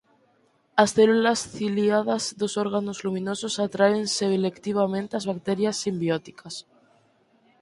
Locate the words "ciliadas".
1.57-2.23